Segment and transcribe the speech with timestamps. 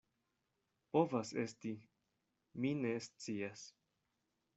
[0.95, 1.73] Povas esti,
[2.65, 3.67] mi ne scias.